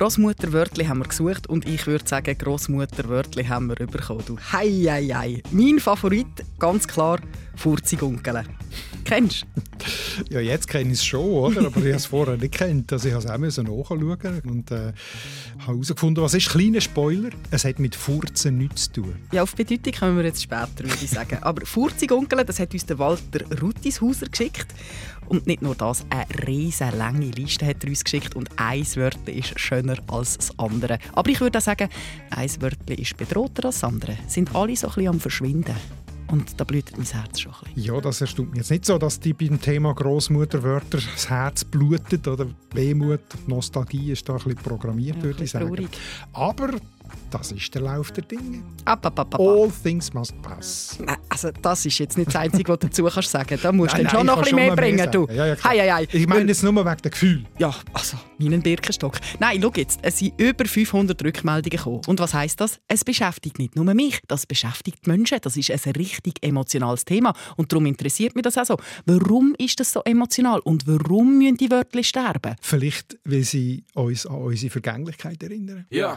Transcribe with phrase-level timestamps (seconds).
[0.00, 4.22] Grossmutterwörtli haben wir gesucht und ich würde sagen, Grossmutterwörtli haben wir bekommen.
[4.24, 5.42] Du, hei, hei, hei.
[5.50, 6.26] Mein Favorit,
[6.58, 7.18] ganz klar,
[7.60, 8.48] Furzigunkeln.
[9.04, 10.34] Kennst du?
[10.34, 11.66] Ja, jetzt kenne ich es schon, oder?
[11.66, 12.90] aber ich habe es vorher nicht kennt.
[12.90, 14.94] Also ich musste es auch nachschauen und äh, habe
[15.66, 17.28] herausgefunden, was ist kleiner Spoiler?
[17.50, 19.14] Es hat mit Furzen nichts zu tun.
[19.32, 21.38] Ja, auf Bedeutung kommen wir jetzt später, würde ich sagen.
[21.42, 24.68] aber Furzigunkeln, das hat uns der Walter Ruttishauser geschickt.
[25.28, 29.38] Und nicht nur das, eine riesige lange Liste hat er uns geschickt und ein Wörtchen
[29.38, 30.98] ist schöner als das andere.
[31.12, 31.88] Aber ich würde auch sagen,
[32.30, 34.16] ein Wörtchen ist bedrohter als das andere.
[34.26, 35.76] Sind alle so ein bisschen am Verschwinden.
[36.30, 37.94] Und da blutet mein Herz schon ein bisschen.
[37.94, 42.28] Ja, das erstaunt mich jetzt nicht so, dass die beim Thema Großmutterwörter das Herz blutet
[42.28, 45.66] oder Wehmut, Nostalgie ist da ein bisschen programmiert, ja, würde ich sagen.
[45.66, 45.88] Traurig.
[46.32, 46.70] Aber
[47.30, 48.62] das ist der Lauf der Dinge.
[48.84, 50.98] Ab, ab, ab, All things must pass.
[51.28, 53.58] Also das ist jetzt nicht das Einzige, was du dazu kannst sagen.
[53.62, 55.10] Da musst du schon noch ein bisschen mehr bringen.
[55.10, 55.26] Du.
[55.30, 56.08] Ja, ja, hei, hei, hei.
[56.12, 57.44] Ich meine jetzt nur wegen dem Gefühl.
[57.58, 59.18] Ja, also meinen Birkenstock.
[59.38, 62.00] Nein, schau jetzt, es sind über 500 Rückmeldungen gekommen.
[62.06, 62.80] Und was heisst das?
[62.88, 65.38] Es beschäftigt nicht nur mich, das beschäftigt die Menschen.
[65.42, 67.34] Das ist ein richtig emotionales Thema.
[67.56, 68.76] Und darum interessiert mich das auch so.
[69.06, 72.56] Warum ist das so emotional und warum müssen die Wörter sterben?
[72.60, 75.86] Vielleicht, weil sie uns an unsere Vergänglichkeit erinnern.
[75.90, 76.16] Ja.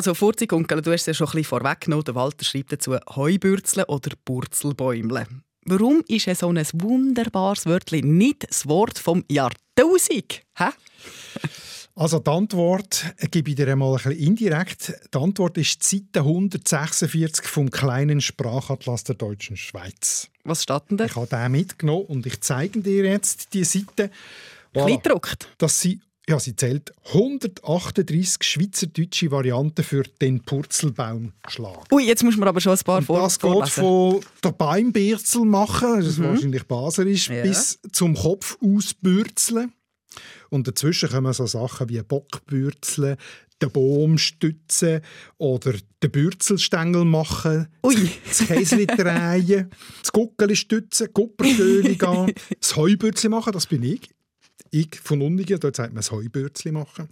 [0.00, 2.04] Also Furzigunkel, du hast es ja schon ein bisschen vorweggenommen.
[2.06, 5.26] Der Walter schreibt dazu Heubürzeln oder Burzelbäumle.
[5.66, 10.40] Warum ist so ein wunderbares Wörtchen nicht das Wort vom Jahrtausend?
[10.56, 10.70] Hä?
[11.96, 14.94] Also die Antwort gebe ich dir einmal ein bisschen indirekt.
[15.12, 20.30] Die Antwort ist Seite 146 vom kleinen Sprachatlas der deutschen Schweiz.
[20.44, 21.04] Was steht denn da?
[21.04, 24.10] Ich habe den mitgenommen und ich zeige dir jetzt die Seite.
[24.72, 24.84] Voilà.
[24.84, 25.48] Kleingedruckt?
[25.58, 26.00] Das sind
[26.30, 31.92] ja, sie zählt 138 schweizerdeutsche Varianten für den Purzelbaumschlag.
[31.92, 36.00] Ui, jetzt muss man aber schon ein paar vor Das geht von der Beimbürzel machen,
[36.00, 36.24] das mhm.
[36.24, 37.42] wahrscheinlich baserisch, ja.
[37.42, 39.72] bis zum Kopf ausbürzeln.
[40.50, 43.16] Und dazwischen kommen so Sachen wie Bockbürzeln,
[43.60, 45.00] den Baum stützen
[45.36, 48.08] oder den Bürzelstängel machen, Ui.
[48.28, 49.68] das Käse drehen,
[50.00, 54.08] das Guckeli stützen, Kuppertöne gehen, das Heubürzel machen, das bin ich
[54.70, 57.08] ich von Unnigen, dort sagt man das Heubürzli machen,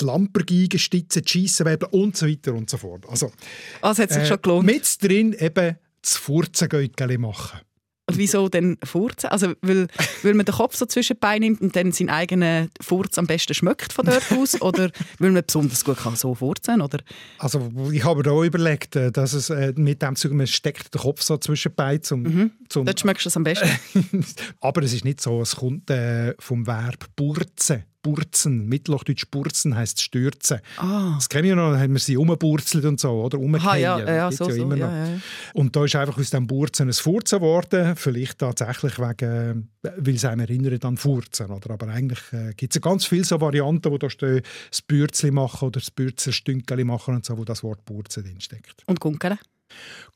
[0.00, 3.06] die Lampergeige, Stitzen, die Scheissenwebel und so weiter und so fort.
[3.08, 3.32] Also,
[3.80, 4.66] also hat sich äh, schon gelohnt.
[4.66, 7.60] Mit drin eben das Furzengäugeli machen.
[8.08, 9.28] Und wieso denn furzen?
[9.30, 9.88] Also, weil,
[10.22, 13.26] weil man den Kopf so zwischen die Beine nimmt und dann seinen eigenen Furz am
[13.26, 14.60] besten schmeckt von dort aus?
[14.62, 17.02] oder weil man besonders gut kann so furzen kann?
[17.38, 20.94] Also, ich habe mir auch überlegt, äh, dass es äh, mit dem Zug, man steckt
[20.94, 22.00] den Kopf so zwischen die Beine.
[22.00, 22.50] Zum, mhm.
[22.68, 23.68] zum dort schmeckst du es am besten.
[24.60, 28.68] Aber es ist nicht so, es kommt äh, vom Verb burzen Burzen.
[28.68, 30.60] Mittelhochdeutsch Burzen heisst stürzen.
[30.76, 31.14] Ah.
[31.16, 33.38] Das kennen wir noch, da haben wir sie umgeburzelt und so, oder?
[33.38, 33.78] Umgekehrt.
[33.78, 34.86] Ja, ja, so, ja immer noch.
[34.86, 35.20] Ja, ja.
[35.54, 40.24] Und da ist einfach aus dem Burzen ein Furzen geworden, vielleicht tatsächlich wegen, weil es
[40.24, 41.70] einem erinnert an Furzen, oder?
[41.70, 45.66] Aber eigentlich äh, gibt es ganz viele so Varianten, wo da stehen, das Bürzli machen
[45.66, 48.84] oder das Bürzerstünkeli machen und so, wo das Wort Burzen drinsteckt.
[48.86, 49.38] Und Gunkele?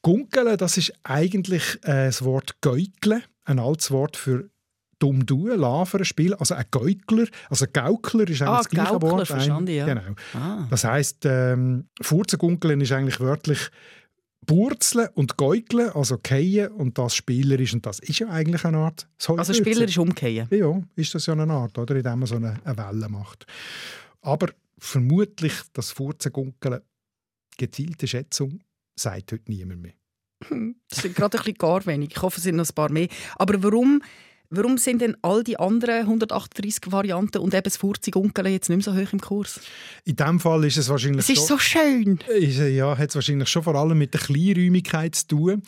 [0.02, 4.48] Gunkele, das ist eigentlich äh, das Wort Gäukle, ein altes Wort für
[5.00, 6.34] dumm tun lassen Spiel.
[6.34, 9.26] Also ein Gaukler, also Gaukler ist eigentlich ah, das gleiche Gaukler, Wort.
[9.26, 9.86] Verstanden, ja.
[9.86, 10.14] Genau.
[10.34, 10.66] Ah.
[10.70, 13.70] Das heisst, ähm, Furzengunkeln ist eigentlich wörtlich
[14.46, 17.74] Burzeln und Gäukeln, also Keien und das spielerisch.
[17.74, 20.48] Und das ist ja eigentlich eine Art Also spielerisch umkehren?
[20.50, 21.96] Ja, ist das ja eine Art, oder?
[21.96, 23.46] indem man so eine, eine Welle macht.
[24.22, 26.80] Aber vermutlich das Furzengunkeln,
[27.56, 28.60] gezielte Schätzung,
[28.98, 29.92] sagt heute niemand mehr.
[30.88, 32.10] Das sind gerade ein bisschen gar wenig.
[32.12, 33.08] Ich hoffe, es sind noch ein paar mehr.
[33.36, 34.02] Aber warum
[34.52, 38.84] Warum sind denn all die anderen 138 Varianten und eben das Furzig Unkel jetzt nicht
[38.84, 39.60] mehr so hoch im Kurs?
[40.04, 42.18] In diesem Fall ist es wahrscheinlich Es ist so schön.
[42.26, 45.62] Ist, ja, hat es wahrscheinlich schon vor allem mit der Kleinräumigkeit zu tun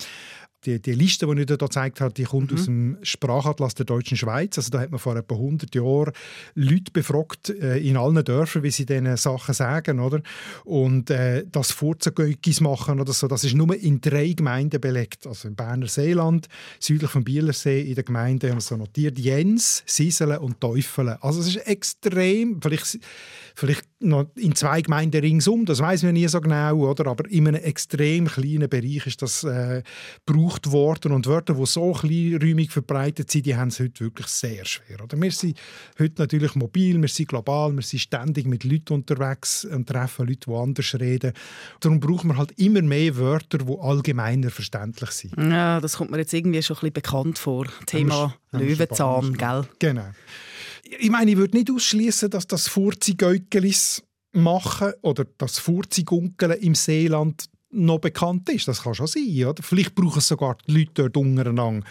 [0.64, 2.56] die, die Liste, die ich dir da gezeigt habe, die kommt mhm.
[2.56, 4.56] aus dem Sprachatlas der deutschen Schweiz.
[4.58, 6.12] Also da hat man vor etwa 100 Jahren
[6.54, 10.20] Leute befragt äh, in allen Dörfern, wie sie diese Sachen sagen, oder?
[10.64, 15.26] Und äh, das Furzengöckis machen oder so, das ist nur in drei Gemeinden belegt.
[15.26, 16.48] Also im Berner Seeland,
[16.78, 21.16] südlich vom Bielersee, in der Gemeinde haben wir so notiert, Jens, Siselen und Teufelen.
[21.20, 22.98] Also es ist extrem, vielleicht
[23.54, 27.06] vielleicht noch in zwei Gemeinden ringsum, das weiß man nie so genau, oder?
[27.06, 29.82] aber in einem extrem kleinen Bereich ist das äh,
[30.26, 34.64] gebraucht worden und Wörter, die so kleinräumig verbreitet sind, die haben es heute wirklich sehr
[34.64, 35.02] schwer.
[35.02, 35.20] Oder?
[35.20, 35.58] Wir sind
[35.98, 40.50] heute natürlich mobil, wir sind global, wir sind ständig mit Leuten unterwegs und treffen Leute,
[40.50, 41.32] die anders reden.
[41.80, 45.36] Darum braucht man halt immer mehr Wörter, die allgemeiner verständlich sind.
[45.38, 47.66] Ja, das kommt mir jetzt irgendwie schon ein bisschen bekannt vor.
[47.86, 49.64] Thema Löwenzahn, gell?
[49.78, 50.10] Genau.
[50.84, 54.02] Ich meine, ich würde nicht ausschließen, dass das Furzigäugelis
[54.32, 58.68] machen oder das Furzigunkeln im Seeland noch bekannt ist.
[58.68, 59.44] Das kann schon sein.
[59.44, 59.62] Oder?
[59.62, 61.86] Vielleicht brauchen es sogar die Leute dort untereinander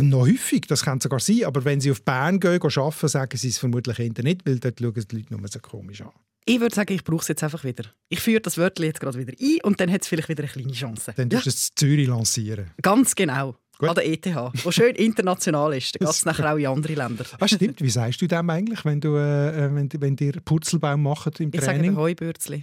[0.00, 3.36] noch häufig, das kann sogar sein, aber wenn sie auf Bern gehen, gehen arbeiten, sagen
[3.36, 6.10] sie es vermutlich nicht, weil dort schauen die Leute nur so komisch an.
[6.44, 7.84] Ich würde sagen, ich brauche es jetzt einfach wieder.
[8.08, 10.50] Ich führe das Wörtchen jetzt gerade wieder ein und dann hat es vielleicht wieder eine
[10.50, 11.12] kleine Chance.
[11.16, 12.70] Dann tust du es in Zürich lancieren.
[12.82, 13.56] Ganz genau.
[13.78, 13.88] Gut.
[13.88, 14.26] An der ETH,
[14.64, 15.94] wo schön international ist.
[15.94, 17.24] Dann geht es nachher auch in andere Länder.
[17.40, 17.80] Ah, stimmt.
[17.80, 21.60] Wie sagst du dem eigentlich, wenn, du, äh, wenn, wenn dir Purzelbaum machen im ich
[21.60, 21.84] Training?
[21.84, 22.62] Ich sage Heubürzli.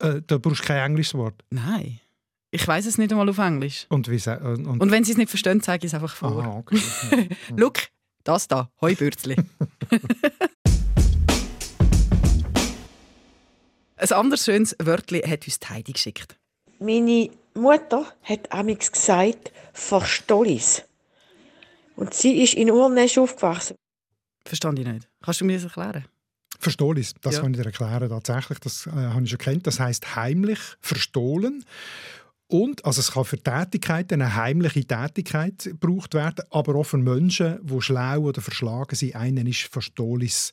[0.00, 1.44] Äh, da brauchst du kein englisches Wort?
[1.50, 2.00] Nein.
[2.50, 3.86] Ich weiß es nicht einmal auf Englisch.
[3.88, 6.38] Und, wie, und, und wenn sie es nicht verstehen, zeige ich es einfach vor.
[6.38, 6.80] Aha, okay.
[7.56, 7.78] Look,
[8.24, 9.36] das da, Heubürzli.
[13.96, 16.36] Ein anderes schönes Wörtchen hat uns Heidi geschickt.
[16.80, 20.82] Meine Mutter hat amix gesagt, Verstollis.
[21.96, 23.76] Und sie ist in Urnäsch aufgewachsen.
[24.44, 25.08] Verstand ich nicht.
[25.22, 26.04] Kannst du mir das erklären?
[26.58, 27.40] Verstohlis, das ja.
[27.40, 28.08] kann ich dir erklären.
[28.08, 29.66] Tatsächlich, das äh, habe ich schon kennt.
[29.66, 31.64] Das heißt heimlich verstohlen.
[32.46, 37.58] Und also es kann für Tätigkeiten eine heimliche Tätigkeit gebraucht werden, aber auch für Menschen,
[37.62, 39.16] die schlau oder verschlagen sind.
[39.16, 40.52] Einen ist Verstohlis.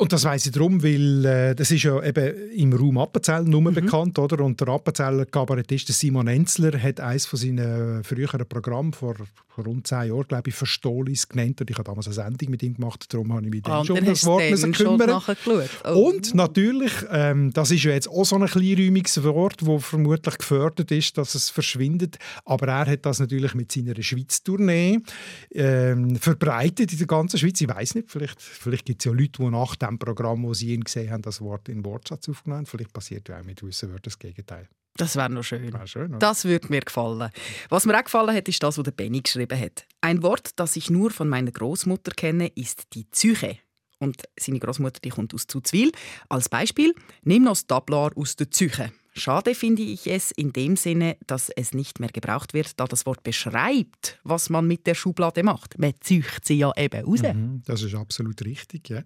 [0.00, 3.60] Und das weiß ich darum, weil äh, das ist ja eben im Raum Appenzell nur
[3.60, 3.74] mhm.
[3.74, 4.42] bekannt, oder?
[4.42, 9.16] Und der Appenzeller Kabarettist Simon Enzler hat eines von seinen früheren Programmen vor
[9.60, 11.60] rund zehn Jahren, glaube ich, Verstohlis genannt.
[11.60, 13.84] Und ich habe damals eine Sendung mit ihm gemacht, darum habe ich mich ah, dann
[13.84, 15.22] schon um das Wort kümmern.
[15.84, 16.08] Oh.
[16.08, 20.90] Und natürlich, ähm, das ist ja jetzt auch so ein kleinräumiges Wort, das vermutlich gefördert
[20.90, 22.18] ist, dass es verschwindet.
[22.44, 25.00] Aber er hat das natürlich mit seiner Schweiz-Tournee
[25.52, 27.60] ähm, verbreitet in der ganzen Schweiz.
[27.60, 30.74] Ich weiß nicht, vielleicht, vielleicht gibt es ja Leute, die nach dem Programm, wo sie
[30.74, 34.02] ihn gesehen haben, das Wort in Wortschatz aufgenommen Vielleicht passiert ja auch mit gewissen Wörtern
[34.04, 34.68] das Gegenteil.
[34.96, 35.72] Das wäre noch schön.
[35.72, 37.30] Wär schön das würde mir gefallen.
[37.68, 39.86] Was mir auch gefallen hat, ist das, was der Benny geschrieben hat.
[40.00, 43.58] Ein Wort, das ich nur von meiner Großmutter kenne, ist die Psyche.
[43.98, 45.92] Und seine Großmutter die kommt aus Zuzwil.
[46.28, 48.92] Als Beispiel, nimm noch das Tablar aus der Psyche.
[49.12, 53.06] Schade finde ich es in dem Sinne, dass es nicht mehr gebraucht wird, da das
[53.06, 55.78] Wort beschreibt, was man mit der Schublade macht.
[55.78, 57.20] Man zücht sie ja eben raus.
[57.22, 58.88] Mhm, das ist absolut richtig.
[58.88, 59.02] Ja.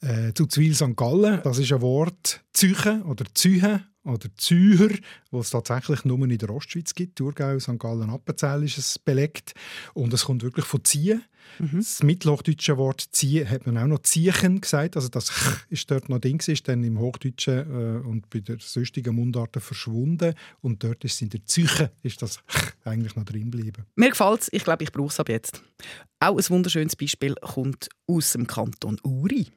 [0.00, 0.96] Äh, zu Zwil St.
[0.96, 4.90] Gallen, das ist ein Wort Züche oder Zühe oder Züher,
[5.30, 7.16] wo es tatsächlich nur in der Ostschweiz gibt.
[7.16, 7.78] Thurgau, St.
[7.78, 9.54] Gallen, Appenzell ist es belegt.
[9.94, 11.22] Und es kommt wirklich von ziehen.
[11.58, 11.78] Mhm.
[11.78, 14.96] Das mittelhochdeutsche Wort ziehen hat man auch noch ziechen gesagt.
[14.96, 18.56] Also das ch ist dort noch Ding, ist dann im Hochdeutschen äh, und bei der
[18.60, 20.34] sonstigen Mundarten verschwunden.
[20.60, 23.84] Und dort ist es in der Züche ist das ch eigentlich noch drin geblieben.
[23.96, 24.48] Mir gefällt es.
[24.52, 25.62] Ich glaube, ich brauche es ab jetzt.
[26.20, 29.48] Auch ein wunderschönes Beispiel kommt aus dem Kanton Uri.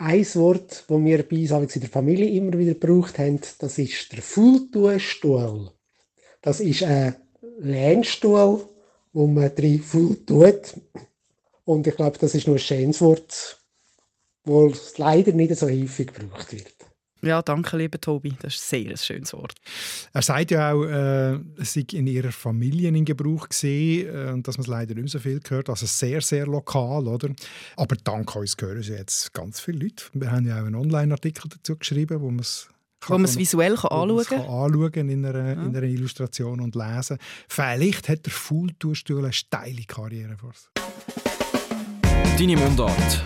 [0.00, 4.12] Ein Wort, das wir bei uns in der Familie immer wieder gebraucht haben, das ist
[4.12, 5.72] der Fulltuestuhl.
[6.40, 7.16] Das ist ein
[7.58, 8.68] Lehnstuhl,
[9.12, 10.74] wo man drin Full tut.
[11.64, 13.60] Und ich glaube, das ist nur ein schönes Wort,
[14.44, 16.77] das leider nicht so häufig gebraucht wird.
[17.22, 18.34] Ja, danke, lieber Tobi.
[18.40, 19.54] Das ist ein sehr schönes Wort.
[20.12, 24.46] Er sagt ja auch, äh, es sei in ihrer Familie in Gebrauch gesehen äh, und
[24.46, 25.68] dass man es leider nicht so viel gehört.
[25.68, 27.30] Also sehr, sehr lokal, oder?
[27.76, 30.04] Aber dank uns hören sie jetzt ganz viele Leute.
[30.12, 32.68] Wir haben ja auch einen Online-Artikel dazu geschrieben, wo man es
[33.06, 34.40] wo man es visuell kann anschauen kann.
[34.40, 35.52] anschauen in einer, ja.
[35.52, 37.18] in einer Illustration und lesen.
[37.48, 40.68] Vielleicht hat der Fulltourstuhl eine steile Karriere vor sich.
[42.38, 43.24] Deine Mundart.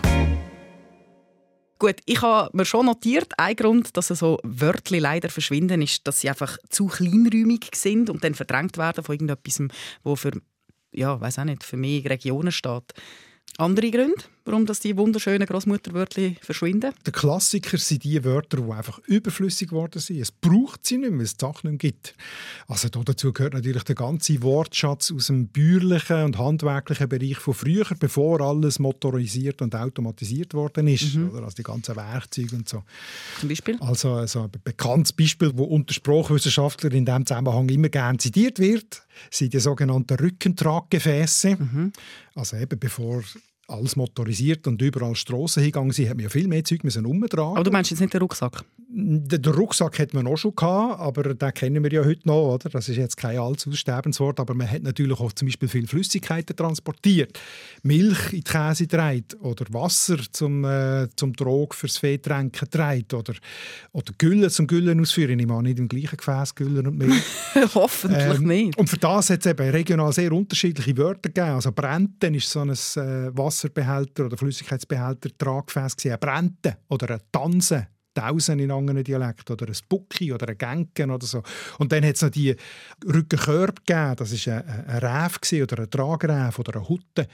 [1.83, 6.21] Gut, ich habe mir schon notiert, ein Grund, dass so Wörter leider verschwinden, ist, dass
[6.21, 9.61] sie einfach zu kleinräumig sind und dann verdrängt werden von irgendetwas,
[10.05, 10.31] wo für,
[10.93, 12.95] ja, weiß auch nicht, für mehr Regionen steht.
[13.59, 16.93] Andere Gründe, warum dass die wunderschönen Großmutterwörter verschwinden?
[17.05, 20.21] Der Klassiker sind die Wörter, die einfach überflüssig geworden sind.
[20.21, 22.15] Es braucht sie nicht mehr, es die Sachen nicht mehr gibt.
[22.67, 27.87] Also dazu gehört natürlich der ganze Wortschatz aus dem bäuerlichen und handwerklichen Bereich von früher,
[27.99, 31.15] bevor alles motorisiert und automatisiert worden ist.
[31.15, 31.31] Mhm.
[31.31, 31.45] Oder?
[31.45, 32.83] Also die ganzen Werkzeuge und so.
[33.41, 33.77] Zum Beispiel?
[33.81, 39.03] Also, also ein bekanntes Beispiel, das unter Sprachwissenschaftlern in diesem Zusammenhang immer gerne zitiert wird,
[39.31, 41.57] sind die sogenannten Rückentraggefäße.
[41.57, 41.93] Mhm.
[42.35, 43.23] Also eben bevor
[43.73, 47.57] alles motorisiert und überall Strassen hingegangen sind, hat man ja viel mehr Zeug müssen umtragen.
[47.57, 48.65] Aber du meinst jetzt nicht den Rucksack?
[48.95, 52.69] Den Rucksack hat man auch schon gehabt, aber den kennen wir ja heute noch, oder?
[52.69, 56.55] Das ist jetzt kein allzu Aussterbenswort, aber man hat natürlich auch zum Beispiel viel Flüssigkeiten
[56.55, 57.39] transportiert.
[57.83, 63.33] Milch in die Käse treibt oder Wasser zum, äh, zum Drog fürs Feetränken treibt oder,
[63.93, 65.39] oder Gülle zum Güllen ausführen.
[65.39, 67.23] Ich meine nicht im gleichen Gefäß Gülle und Milch.
[67.75, 68.79] Hoffentlich ähm, nicht.
[68.79, 71.55] Und für das hat es eben regional sehr unterschiedliche Wörter gegeben.
[71.55, 76.19] Also Brenten ist so ein äh, Wasserbehälter oder Flüssigkeitsbehälter, Tragfäß gewesen.
[76.19, 81.27] Brente oder ein Tanzen Tausend in anderen Dialekten oder ein Bucki oder ein Genken oder
[81.27, 81.43] so.
[81.79, 82.55] Und dann hat es noch die
[83.07, 87.27] Rückenkörbe gegeben, das war ein, ein Räf oder ein Tragräf oder eine Hutte.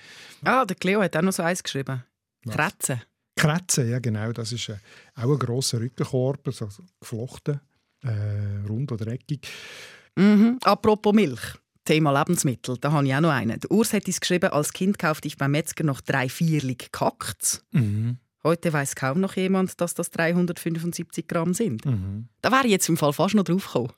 [0.45, 2.05] Ah, der Cleo hat auch noch so eins geschrieben.
[2.49, 3.03] Kretze.
[3.35, 4.77] Kretze, ja genau, das ist äh,
[5.17, 6.69] auch ein grosser Rückenkorb, so
[7.01, 7.61] geflochten,
[8.05, 9.49] äh, rund oder eckig.
[10.15, 10.59] Mhm.
[10.63, 11.59] Apropos Milch.
[11.89, 13.59] Thema Lebensmittel, da habe ich auch noch einen.
[13.59, 17.65] Der Urs hat es geschrieben, als Kind kaufte ich beim Metzger noch drei vierlig Kacks.
[17.73, 18.19] Mhm.
[18.45, 21.87] Heute weiß kaum noch jemand, dass das 375 Gramm sind.
[21.87, 22.29] Mhm.
[22.43, 23.93] Da wäre ich jetzt im Fall fast noch drauf gekommen.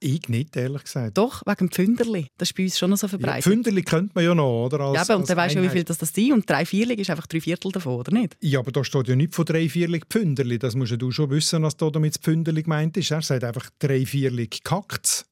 [0.00, 1.18] Ich nicht, ehrlich gesagt.
[1.18, 2.28] Doch, wegen dem Pfünderli.
[2.38, 3.44] Das ist bei uns schon noch so verbreitet.
[3.44, 4.80] Ja, Pfünderli könnte man ja noch, oder?
[4.80, 6.32] Als, ja, aber, und dann weißt du, wie viel das, das sind.
[6.32, 8.38] Und drei Vierlig ist einfach drei Viertel davon, oder nicht?
[8.40, 10.58] Ja, aber da steht ja nicht von drei Vierlig Pfünderli.
[10.58, 13.10] Das musst du schon wissen, was da damit Pfünderli gemeint ist.
[13.10, 15.26] Er sagt einfach drei Vierlig Kakts.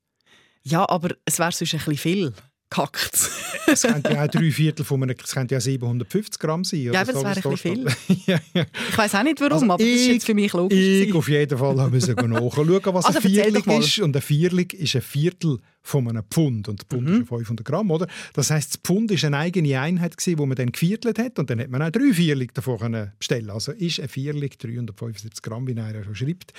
[0.65, 2.33] Ja, aber es wäre sonst ein bisschen viel
[2.73, 3.31] gekackt.
[3.67, 6.81] es könnte ja auch drei Viertel von einem, es könnte ja 750 Gramm sein.
[6.81, 8.19] ja, aber das wäre ein bisschen viel.
[8.27, 8.67] ja, ja.
[8.91, 10.79] Ich weiß auch nicht warum, also aber ich, das ist jetzt für mich logisch.
[10.79, 13.99] Ich auf jeden Fall haben wir nachschauen, was also ein Viertel ist.
[13.99, 16.69] Und ein Viertel ist ein Viertel von einem Pfund.
[16.69, 17.23] Und Pfund mhm.
[17.23, 18.07] ist 500 Gramm, oder?
[18.35, 21.39] Das heisst, das Pfund war eine eigene Einheit, die man dann geviertelt hat.
[21.39, 25.67] Und dann hat man auch drei Vierlig davon bestellen Also ist ein Vierlig 375 Gramm,
[25.67, 26.53] wie er schon schreibt.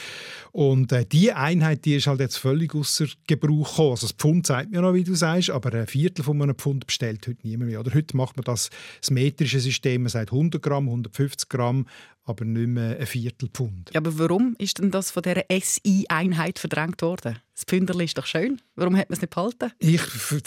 [0.51, 3.91] Und äh, diese Einheit die ist halt jetzt völlig außer Gebrauch gekommen.
[3.91, 6.87] Also das Pfund sagt mir noch, wie du sagst, aber ein Viertel von einem Pfund
[6.87, 7.79] bestellt heute niemand mehr.
[7.79, 11.85] Oder heute macht man das, das metrische System, man sagt 100 Gramm, 150 Gramm
[12.25, 13.91] aber nicht mehr ein Viertelpfund.
[13.93, 17.37] Ja, aber warum ist denn das von dieser SI-Einheit verdrängt worden?
[17.53, 18.61] Das Pfünderli ist doch schön.
[18.75, 19.71] Warum hat man es nicht behalten?
[19.79, 20.01] Ich,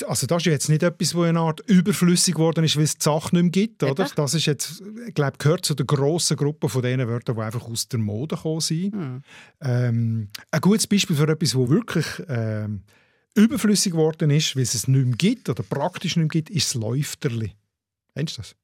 [0.06, 3.04] also das ist jetzt nicht etwas, wo eine Art überflüssig geworden ist, weil es die
[3.04, 3.82] Sache nicht mehr gibt.
[3.82, 4.08] Oder?
[4.14, 7.68] Das ist jetzt, ich glaube, gehört zu der grossen Gruppe von den Wörtern, die einfach
[7.68, 8.94] aus der Mode gekommen sind.
[8.94, 9.22] Hm.
[9.60, 12.82] Ähm, ein gutes Beispiel für etwas, wo wirklich ähm,
[13.34, 16.74] überflüssig geworden ist, weil es es nicht mehr gibt oder praktisch nicht mehr gibt, ist
[16.74, 17.52] das Läufterli.
[18.14, 18.56] Kennst du das?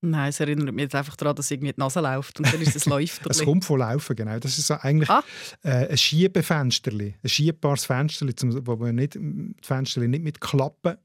[0.00, 2.76] Nein, es erinnert mich jetzt einfach daran, dass irgendwie die Nase läuft und dann ist
[2.76, 3.26] es läuft.
[3.28, 4.38] es kommt von Laufen, genau.
[4.38, 5.24] Das ist so eigentlich ah.
[5.62, 8.26] äh, ein Schiebefenster, ein schiebbares Fenster,
[8.64, 10.96] wo man nicht, die Fenster nicht mit Klappen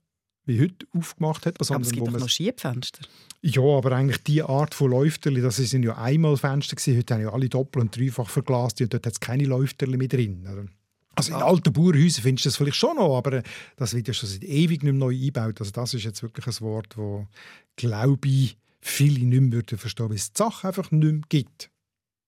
[0.46, 1.56] wie heute aufgemacht hat.
[1.60, 3.08] Aber es gibt doch noch Schiebfenster.
[3.42, 6.98] Ja, aber eigentlich die Art von Läufterli, das sind ja einmal Fenster gewesen.
[6.98, 10.08] Heute haben ja alle doppelt und dreifach verglast und dort hat es keine Läufterli mehr
[10.08, 10.70] drin.
[11.16, 11.46] Also in ah.
[11.46, 13.44] alten Bauernhäusern findest du das vielleicht schon noch, aber
[13.76, 15.60] das wird ja schon seit ewig nicht mehr neu eingebaut.
[15.60, 17.28] Also das ist jetzt wirklich ein Wort, das,
[17.76, 21.70] glaube ich, viele nicht mehr verstehen, weil es die Sache einfach nicht mehr gibt.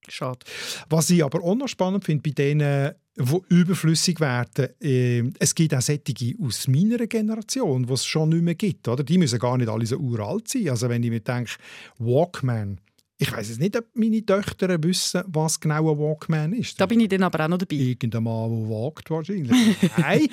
[0.07, 0.39] Schade.
[0.89, 5.73] Was ich aber auch noch spannend finde bei denen, die überflüssig werden, äh, es gibt
[5.73, 8.87] auch solche aus meiner Generation, die es schon nicht mehr gibt.
[8.87, 9.03] Oder?
[9.03, 10.69] Die müssen gar nicht alle so uralt sein.
[10.69, 11.51] Also wenn ich mir denke,
[11.97, 12.79] Walkman,
[13.17, 16.79] ich weiß es nicht, ob meine Töchter wissen, was genau ein Walkman ist.
[16.79, 17.77] Da bin ich dann aber auch noch dabei.
[17.77, 19.77] Irgendein Mann, der wagt wahrscheinlich.
[19.97, 20.27] Nein,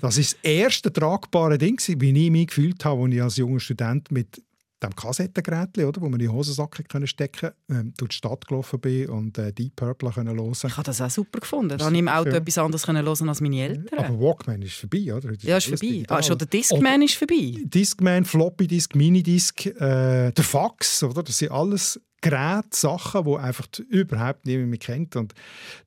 [0.00, 3.60] das ist das erste tragbare Ding, wie ich mich gefühlt habe, als ich als junger
[3.60, 4.42] Student mit
[4.82, 8.78] dem Kassettengerät, oder, wo man in die Hosensacken können stecken ähm, durch die Stadt gelaufen
[8.78, 10.52] bin und äh, Deep Purple können hören.
[10.52, 11.78] Ich habe das auch super gefunden.
[11.78, 12.36] Da habe ich im Auto ja.
[12.36, 13.98] etwas anderes können hören als meine Eltern.
[13.98, 15.30] Aber Walkman ist vorbei, oder?
[15.30, 16.02] Ist ja, ist vorbei.
[16.08, 17.54] Ah, schon der Discman ist vorbei.
[17.64, 21.22] Discman, Floppy Disk, Minidisc, äh, der Fax, oder?
[21.22, 25.16] Das sind alles Geräte, Sachen, die einfach überhaupt niemand mehr kennt.
[25.16, 25.32] Und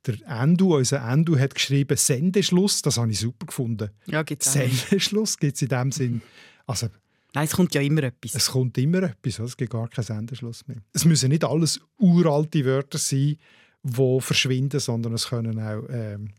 [0.07, 2.81] der Endu, unser Endu, hat geschrieben Sendeschluss.
[2.81, 3.89] Das habe ich super gefunden.
[4.05, 6.21] Ja, gibt es Sendeschluss gibt es in dem Sinn.
[6.65, 6.87] Also,
[7.33, 8.33] Nein, es kommt ja immer etwas.
[8.33, 10.77] Es kommt immer etwas, es gibt gar keinen Sendeschluss mehr.
[10.93, 13.37] Es müssen nicht alles uralte Wörter sein,
[13.83, 16.29] die verschwinden, sondern es können auch, ähm,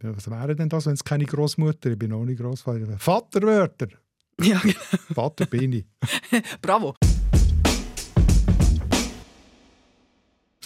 [0.00, 3.88] was wäre denn das, wenn es keine Großmutter, ich bin auch nicht Großvater, Vaterwörter.
[4.40, 4.74] Ja, genau.
[5.14, 5.84] Vater bin ich.
[6.60, 6.96] Bravo.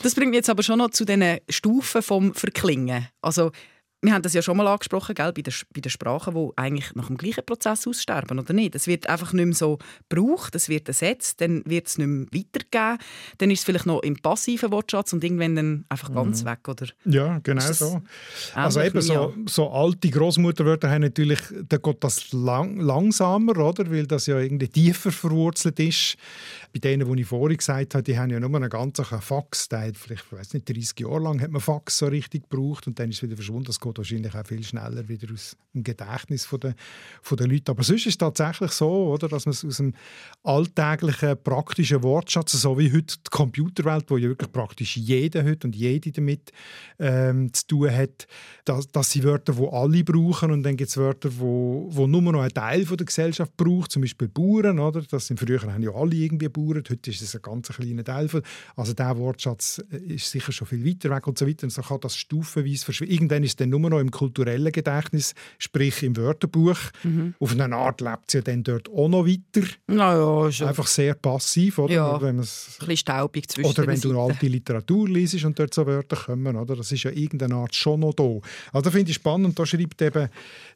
[0.02, 3.08] Das bringt mich jetzt aber schon noch zu den Stufen vom Verklingen.
[3.20, 3.52] Also
[4.00, 6.94] wir haben das ja schon mal angesprochen, gell, bei, den, bei den Sprachen, die eigentlich
[6.94, 8.76] nach dem gleichen Prozess aussterben, oder nicht?
[8.76, 9.78] Es wird einfach nicht mehr so
[10.08, 12.98] gebraucht, es wird ersetzt, dann wird es nicht mehr weitergegeben,
[13.38, 16.48] dann ist es vielleicht noch im passiven Wortschatz und irgendwann dann einfach ganz mhm.
[16.48, 16.86] weg, oder?
[17.06, 18.00] Ja, genau so.
[18.54, 23.90] Also eben so, so alte Großmutterwörter haben natürlich, da geht das lang, langsamer, oder?
[23.90, 26.16] Weil das ja irgendwie tiefer verwurzelt ist.
[26.72, 29.88] Bei denen, die ich vorhin gesagt habe, die haben ja nur einen ganzen Fax, der
[29.88, 32.98] hat vielleicht, ich weiß nicht, 30 Jahre lang hat man Fax so richtig gebraucht und
[33.00, 33.64] dann ist es wieder verschwunden.
[33.64, 36.74] Das geht wahrscheinlich auch viel schneller wieder aus dem Gedächtnis von der,
[37.22, 37.72] von der Leute.
[37.72, 39.94] Aber sonst ist es tatsächlich so, oder, dass man es aus dem
[40.42, 45.76] alltäglichen, praktischen Wortschatz, so wie heute die Computerwelt, wo ja wirklich praktisch jeder heute und
[45.76, 46.52] jede damit
[46.98, 48.26] ähm, zu tun hat,
[48.64, 52.06] dass, dass sie Wörter, die alle brauchen und dann gibt es Wörter, die wo, wo
[52.06, 55.02] nur noch ein Teil von der Gesellschaft braucht, zum Beispiel Bauern, oder?
[55.02, 58.28] Das sind früher haben ja alle irgendwie Bauern, heute ist es ein ganz kleiner Teil
[58.28, 58.42] von,
[58.76, 61.82] also der Wortschatz äh, ist sicher schon viel weiter weg und so weiter und so
[61.82, 63.14] kann das stufenweise verschwinden.
[63.14, 66.78] Irgendwann ist es dann nur noch im kulturellen Gedächtnis, sprich im Wörterbuch.
[67.02, 67.34] Mhm.
[67.38, 69.66] Auf eine Art lebt es ja dann dort auch noch weiter.
[69.90, 71.94] Ja, ja, Einfach sehr passiv, oder?
[71.94, 75.86] Ja, wenn ein bisschen staubig zwischen Oder wenn du alte Literatur liest und dort so
[75.86, 76.76] Wörter kommen, oder?
[76.76, 78.38] Das ist ja irgendeine Art schon noch da.
[78.72, 80.28] Also finde ich spannend, da schreibt eben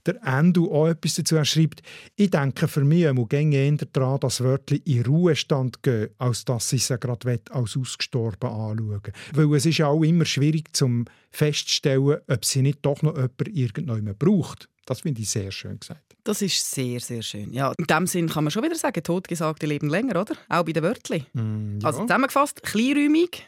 [0.06, 1.36] der Endo auch etwas dazu.
[1.36, 1.82] Er schreibt,
[2.16, 6.68] ich denke für mich muss gänge eher daran, dass Wörter in Ruhestand gehen, als dass
[6.68, 9.12] sie sie gerade als ausgestorben anschauen.
[9.32, 13.48] Weil es ist ja auch immer schwierig zum festzustellen, ob sie nicht doch noch jemand
[13.48, 14.68] irgendjemand braucht.
[14.84, 16.16] Das finde ich sehr schön gesagt.
[16.24, 17.52] Das ist sehr, sehr schön.
[17.52, 20.34] Ja, in dem Sinn kann man schon wieder sagen, Totgesagte leben länger, oder?
[20.48, 21.24] Auch bei den Wörtern.
[21.32, 21.86] Mm, ja.
[21.86, 23.46] Also zusammengefasst, kleinräumig,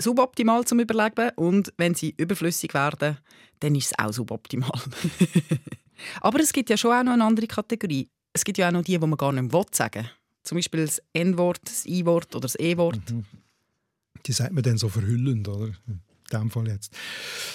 [0.00, 3.18] suboptimal zum Überleben und wenn sie überflüssig werden,
[3.60, 4.80] dann ist es auch suboptimal.
[6.20, 8.08] Aber es gibt ja schon auch noch eine andere Kategorie.
[8.32, 10.10] Es gibt ja auch noch die, die man gar nicht mehr sagen will.
[10.42, 13.00] Zum Beispiel das N-Wort, das I-Wort oder das E-Wort.
[13.10, 13.24] Mhm.
[14.26, 15.72] Die sagt man dann so verhüllend, oder?
[16.32, 16.92] In dem Fall jetzt.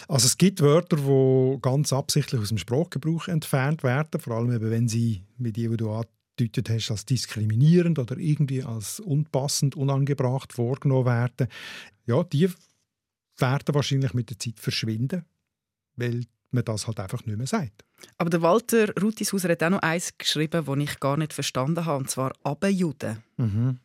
[0.08, 4.72] Also es gibt Wörter, die ganz absichtlich aus dem Sprachgebrauch entfernt werden, vor allem eben,
[4.72, 10.54] wenn sie mit die, die du angedeutet hast, als diskriminierend oder irgendwie als unpassend, unangebracht
[10.54, 11.48] vorgenommen werden.
[12.06, 12.50] Ja, die
[13.38, 15.25] werden wahrscheinlich mit der Zeit verschwinden,
[15.96, 17.84] weil man das halt einfach nicht mehr sagt.
[18.18, 22.00] Aber der Walter Rutishauser hat auch noch eins geschrieben, das ich gar nicht verstanden habe,
[22.00, 23.24] und zwar «Abejuden».
[23.38, 23.80] Mhm.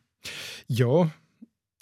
[0.67, 1.11] Ja,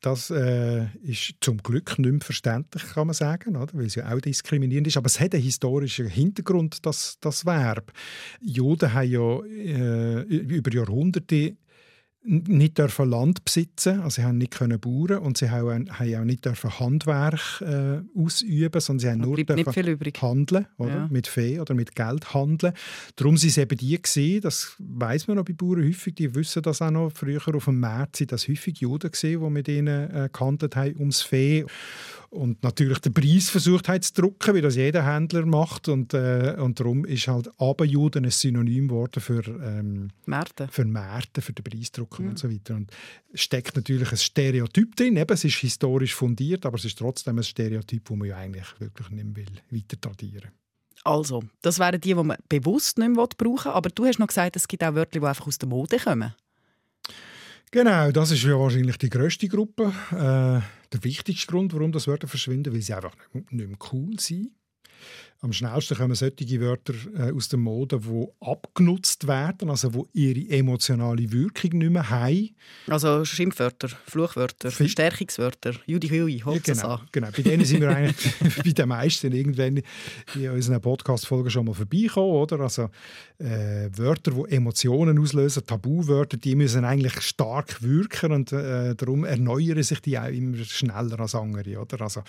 [0.06, 3.74] das äh, ist zum Glück nicht mehr verständlich, kann man sagen, oder?
[3.74, 4.98] weil es ja auch diskriminierend ist.
[4.98, 7.92] Aber es hat einen historischen Hintergrund, das, das Verb.
[8.40, 11.58] Juden haben ja äh, über Jahrhunderte
[12.26, 16.46] nicht dürfen Land besitzen, also sie haben nicht können bauen und sie haben, auch nicht
[16.46, 20.96] dürfen Handwerk äh, ausüben, sondern sie haben nur dürfen handeln, oder?
[20.96, 21.08] Ja.
[21.10, 22.74] mit Fee oder mit Geld handeln.
[23.16, 26.64] Darum sind es eben die gewesen, das weiß man noch bei Bauern häufig, die wissen
[26.64, 30.10] das auch noch, früher auf dem März sind das häufig Juden gewesen, die mit ihnen
[30.10, 31.66] äh, gehandelt haben ums Fee
[32.36, 35.88] und natürlich den Preis versucht hat zu drucken, wie das jeder Händler macht.
[35.88, 40.68] Und, äh, und darum ist halt Abenjuden ein Synonym geworden für, ähm, Märkte.
[40.70, 42.30] für Märkte, für den Preisdruck mhm.
[42.30, 42.76] und so weiter.
[42.76, 42.92] Und
[43.34, 45.18] steckt natürlich ein Stereotyp drin.
[45.18, 48.80] Eben, es ist historisch fundiert, aber es ist trotzdem ein Stereotyp, das man ja eigentlich
[48.80, 50.52] wirklich nicht mehr will, weiter tradieren
[51.04, 53.72] Also, das wären die, die man bewusst nicht mehr brauchen will.
[53.72, 56.34] Aber du hast noch gesagt, es gibt auch Wörter, die einfach aus der Mode kommen.
[57.72, 59.92] Genau, das ist ja wahrscheinlich die grösste Gruppe.
[60.12, 60.62] Äh,
[60.94, 64.52] der wichtigste Grund, warum das Wörter verschwinden, weil sie einfach nicht mehr cool sind.
[65.42, 70.58] Am schnellsten kommen solche Wörter äh, aus der Mode, die abgenutzt werden, also die ihre
[70.58, 72.56] emotionale Wirkung nicht mehr haben.
[72.88, 78.34] Also Schimpfwörter, Fluchwörter, F Verstärkungswörter, Judi Hui, ja, genau, genau, bei denen sind wir eigentlich
[78.64, 79.82] bei den meisten irgendwann
[80.36, 82.32] in unseren Podcast-Folgen schon mal vorbeikommen.
[82.32, 82.62] Oder?
[82.62, 82.90] Also,
[83.38, 89.84] äh, Wörter, die Emotionen auslösen, Tabuwörter, die müssen eigentlich stark wirken und äh, darum erneuern
[89.84, 91.80] sich die auch immer schneller als andere.
[91.80, 92.02] Oder?
[92.02, 92.24] Also,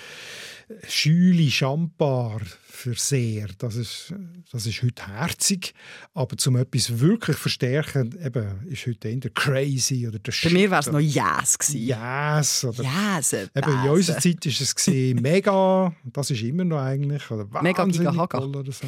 [0.89, 2.41] Schüli, Champar,
[2.77, 3.49] für sehr.
[3.59, 4.15] Das ist,
[4.51, 5.75] das ist heute herzig,
[6.15, 10.81] aber zum etwas wirklich verstärken, eben, ist heute eher crazy oder der Bei mir war
[10.81, 11.87] es noch Yes gewesen.
[11.87, 12.65] Yes.
[12.65, 14.87] Oder yes eben, in unserer Zeit ist es
[15.21, 18.39] mega, das ist immer noch eigentlich, oder mega giga haga.
[18.39, 18.87] Oder, so.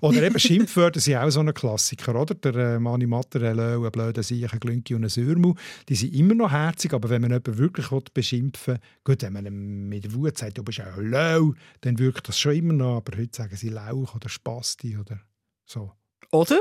[0.00, 2.34] Oder eben Schimpfwörter sind auch so ein Klassiker, oder?
[2.34, 5.54] Der äh, Mani Matterello, ein blöder Sieg, ein Glünki und ein Sürmu,
[5.88, 9.88] die sind immer noch herzig, aber wenn man jemanden wirklich beschimpfen will, gut, wenn man
[9.88, 13.36] mit Wut sagt, du bist ein low, dann wirkt das schon immer noch, aber heute
[13.36, 15.18] sagen sie Lauch oder Spasti oder
[15.64, 15.92] so.
[16.30, 16.60] Oder?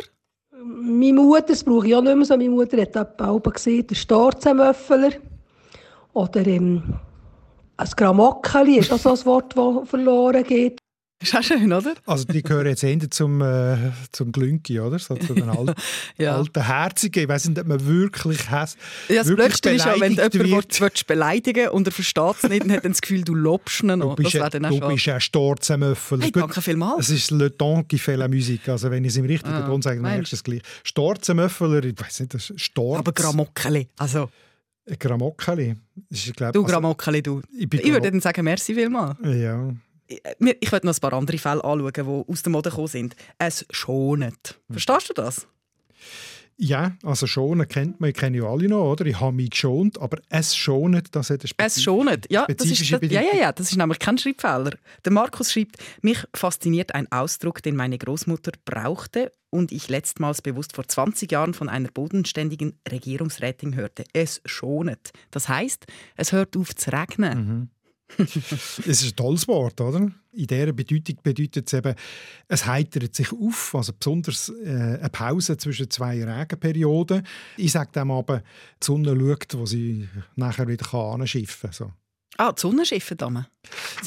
[0.63, 3.95] Meine Mutter, das brauche ich auch nicht mehr so, meine Mutter hat auch gesehen, der
[3.95, 5.11] Storzenmöffler
[6.13, 6.99] oder ähm,
[7.77, 10.79] ein Gramockeli ist auch so ein Wort, das verloren geht.
[11.21, 11.93] Ist auch schön, oder?
[12.07, 14.97] Also die gehören jetzt eher zum, äh, zum Glünki, oder?
[14.97, 15.75] So zu den alten,
[16.17, 16.35] ja.
[16.35, 17.23] alten Herzigen.
[17.23, 18.75] Ich weiß nicht, ob man wirklich has,
[19.07, 21.07] Ja, das Blödste ist ja, wenn jemand wird.
[21.07, 24.15] beleidigen und er versteht es nicht und hat dann das Gefühl, du lobst ihn noch.
[24.15, 26.21] Du bist, das du bist ein Storzenmöffel.
[26.21, 27.09] Hey, danke vielmals.
[27.09, 28.67] Es ist le temps qui fait la musique.
[28.69, 30.61] Also wenn ich es im richtigen ah, Ton sage, dann merkst du es gleich.
[30.83, 32.99] Storzenmöffel, ich weiß nicht, das ist Storz.
[32.99, 34.29] Aber Gramockeli, also...
[34.99, 35.75] Gramockeli.
[36.09, 37.41] du also, Gramockeli, du.
[37.55, 39.15] Ich, ich würde dann sagen, merci vielmals.
[39.23, 39.71] Ja
[40.07, 43.15] ich werde noch ein paar andere Fälle anschauen, die aus der Mode gekommen sind.
[43.37, 44.59] Es schonet.
[44.67, 44.73] Hm.
[44.73, 45.47] Verstehst du das?
[46.63, 49.07] Ja, also schonen kennt man, kennen ja alle noch, oder?
[49.07, 53.01] Ich habe mich geschont, aber es schonet, das hat Es schonet, ja, das ist, das,
[53.01, 54.77] ja, ja, ja, das ist nämlich kein Schreibfehler.
[55.03, 60.75] Der Markus schreibt, mich fasziniert ein Ausdruck, den meine Großmutter brauchte und ich letztmals bewusst
[60.75, 64.03] vor 20 Jahren von einer bodenständigen Regierungsrätin hörte.
[64.13, 65.13] Es schonet.
[65.31, 67.37] Das heißt, es hört auf zu regnen.
[67.39, 67.69] Mhm.
[68.17, 70.11] es ist ein tolles Wort, oder?
[70.33, 71.93] In dieser Bedeutung bedeutet es eben,
[72.47, 77.25] es heitert sich auf, also besonders äh, eine Pause zwischen zwei Regenperioden.
[77.57, 78.39] Ich sage dem aber,
[78.81, 81.73] die Sonne schaut, wo sie nachher wieder anschiffen kann.
[81.73, 81.91] So.
[82.37, 83.27] Ah, die Sonne schiffen da?
[83.27, 83.47] Sind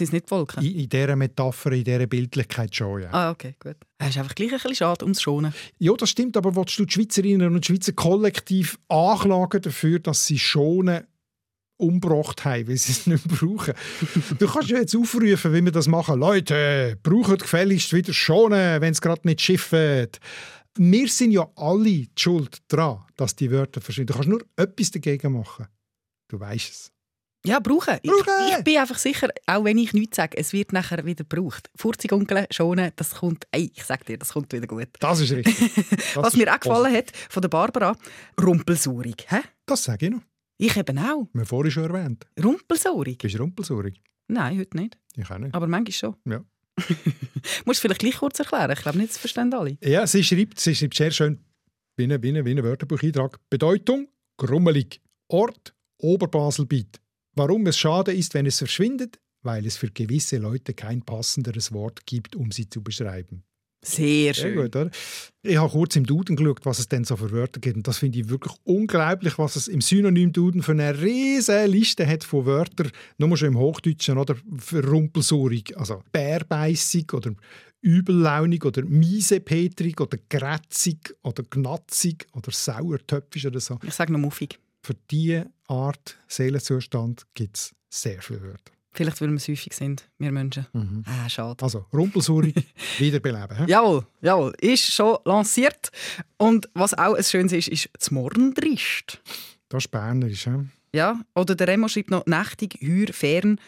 [0.00, 0.64] es nicht Wolken?
[0.64, 3.10] In, in dieser Metapher, in dieser Bildlichkeit schon, ja.
[3.12, 3.76] Ah, okay, gut.
[3.98, 5.54] Es ist einfach gleich ein bisschen schade ums Schonen.
[5.78, 10.38] Ja, das stimmt, aber willst du die Schweizerinnen und Schweizer kollektiv anklagen dafür, dass sie
[10.38, 11.04] schonen
[11.76, 13.74] umgebracht haben, weil sie es nicht brauchen.
[14.38, 16.18] du kannst ja jetzt aufrufen, wie wir das machen.
[16.18, 20.20] Leute, braucht gefälligst wieder schonen, wenn es gerade nicht schifft.
[20.76, 24.08] Wir sind ja alle die schuld daran, dass die Wörter verschwinden.
[24.08, 25.66] Du kannst nur etwas dagegen machen.
[26.28, 26.90] Du weißt es.
[27.46, 27.98] Ja, brauchen.
[28.02, 28.48] brauchen.
[28.48, 31.68] Ich, ich, bin einfach sicher, auch wenn ich nichts sage, es wird nachher wieder gebraucht.
[31.76, 34.88] Furzigunkeln, schonen, das kommt, ey, ich sag dir, das kommt wieder gut.
[34.98, 35.54] Das ist richtig.
[35.90, 37.96] Das Was ist mir auch gefallen hat von der Barbara,
[38.40, 39.26] rumpelsaurig.
[39.28, 39.40] Hä?
[39.66, 40.22] Das sage ich noch.
[40.56, 41.28] Ich eben auch.
[41.32, 42.26] Wir haben vorhin schon erwähnt.
[42.42, 43.18] Rumpelsaurig?
[43.18, 44.00] Bist du rumpelsaurig?
[44.28, 44.98] Nein, heute nicht.
[45.16, 45.54] Ich auch nicht.
[45.54, 46.16] Aber manchmal schon.
[46.24, 46.44] Ja.
[47.64, 48.70] Musst du vielleicht gleich kurz erklären?
[48.72, 49.76] Ich glaube nicht, das verstehen alle.
[49.82, 51.44] Ja, sie schreibt, sie schreibt sehr schön,
[51.96, 53.38] wie ein, wie ein, wie ein Wörterbucheintrag.
[53.50, 55.00] Bedeutung, grummelig.
[55.28, 57.00] Ort, Oberbaselbiet.
[57.34, 59.18] Warum es schade ist, wenn es verschwindet?
[59.42, 63.44] Weil es für gewisse Leute kein passenderes Wort gibt, um sie zu beschreiben.
[63.84, 64.54] Sehr schön.
[64.54, 64.90] Sehr gut, oder?
[65.42, 67.76] Ich habe kurz im Duden geschaut, was es denn so für Wörter gibt.
[67.76, 72.24] Und das finde ich wirklich unglaublich, was es im Synonym-Duden für eine riesige Liste hat
[72.24, 74.36] von Wörtern, nur schon im Hochdeutschen, oder?
[74.58, 77.34] Für rumpelsaurig, also bärbeißig oder
[77.82, 83.78] übellaunig oder miesepetrig oder grätzig oder gnatzig oder sauertöpfisch oder so.
[83.82, 84.58] Ich sage noch muffig.
[84.82, 88.73] Für diese Art Seelenzustand gibt es sehr viele Wörter.
[88.94, 90.66] Vielleicht, weil wir es häufig sind, wir Menschen.
[90.72, 91.02] Mhm.
[91.06, 91.62] Ah, schade.
[91.62, 92.54] Also, Rumpelsaurig
[92.98, 93.56] wiederbeleben.
[93.56, 93.70] He?
[93.70, 94.54] Jawohl, jawohl.
[94.60, 95.90] Ist schon lanciert.
[96.36, 99.20] Und was auch ein schönes ist, ist das Morgendrist.
[99.68, 100.44] Das ist Bernerisch.
[100.44, 100.50] He?
[100.94, 103.58] Ja, oder der Remo schreibt noch «nächtig, heuer, fern».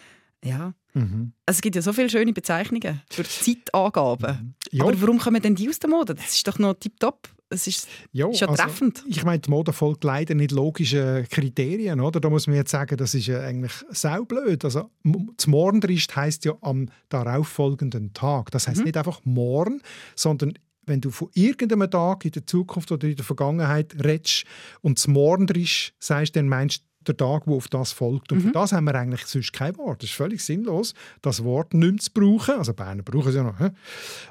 [0.44, 0.74] Ja.
[0.94, 1.32] Mhm.
[1.44, 4.36] Also es gibt ja so viele schöne Bezeichnungen für Zeitangaben.
[4.36, 4.54] Mhm.
[4.78, 4.84] Ja.
[4.84, 6.14] Aber warum kommen denn die aus der Mode?
[6.14, 7.28] Das ist doch noch tipptopp.
[7.48, 9.04] Es ist, Ja, ist ja also, treffend.
[9.06, 12.18] Ich meine, die Mode folgt leider nicht logischen Kriterien, oder?
[12.20, 14.64] Da muss man jetzt sagen, das ist ja eigentlich saublöd.
[14.64, 14.90] Also,
[15.36, 18.50] das Morgendrist heisst ja am darauffolgenden Tag.
[18.50, 18.84] Das heißt Mhm.
[18.84, 19.80] nicht einfach morgen,
[20.16, 20.54] sondern
[20.86, 24.44] wenn du von irgendeinem Tag in der Zukunft oder in der Vergangenheit redest
[24.82, 28.32] und das Morgendrist sagst, dann meinst du der Tag, der auf das folgt.
[28.32, 30.02] Und für das haben wir eigentlich sonst kein Wort.
[30.02, 32.54] Das ist völlig sinnlos, das Wort nicht mehr zu brauchen.
[32.58, 33.58] Also Berner brauchen es ja noch.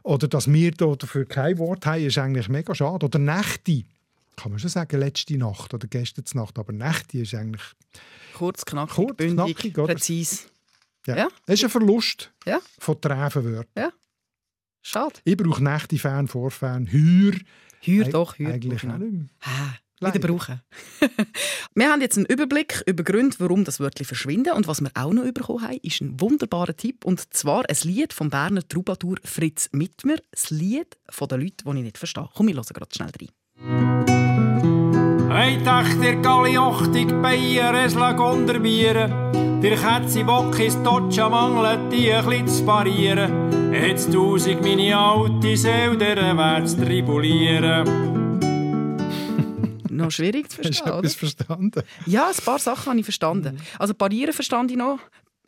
[0.03, 3.05] Oder dass wir da dafür kein Wort haben, ist eigentlich mega schade.
[3.05, 3.83] Oder Nächte.
[4.35, 6.59] Kann man schon sagen, letzte Nacht oder gestern Nacht.
[6.59, 7.63] Aber Nächte ist eigentlich...
[8.33, 10.39] Kurz, knackig, Kurz, bündig, knackig, präzise.
[11.07, 11.15] Ja.
[11.17, 11.27] Ja.
[11.45, 12.59] Das ist ein Verlust Ja.
[12.79, 13.91] von Trefenwörtern.
[14.81, 15.15] Schade.
[15.23, 16.87] Ich brauche Nächte, Fan, Vorfan.
[16.91, 17.33] Heuer
[17.85, 18.49] Eig- doch, heuer.
[18.49, 19.27] Eigentlich brauche auch nicht mehr.
[19.99, 20.15] Leider.
[20.15, 20.61] wieder brauchen.
[21.75, 24.53] wir haben jetzt einen Überblick über Gründe, warum das Wörtchen verschwinden.
[24.53, 27.05] Und was wir auch noch bekommen haben, ist ein wunderbarer Tipp.
[27.05, 30.15] Und zwar ein Lied vom Berner Troubadour Fritz Mittmer.
[30.31, 32.27] Das Lied von den Leuten, die ich nicht verstehe.
[32.35, 33.29] Komm, wir hören gerade schnell rein.
[35.29, 39.61] Hey, dacht der Galiochtig Bayer es lag unterbieren.
[39.61, 43.73] Der Kätzi Bock ist Dodge mangelt, die ein bisschen zu parieren.
[43.73, 48.24] Jetzt tausend meine alte Seele, der wär's tribulieren.
[49.97, 51.83] Noch schwierig zu Hast du verstehen, etwas verstanden?
[52.05, 53.57] Ja, ein paar Sachen habe ich verstanden.
[53.79, 54.99] Also parieren verstand ich noch.